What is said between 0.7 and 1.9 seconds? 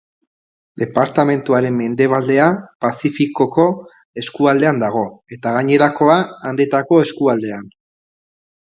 Departamenduaren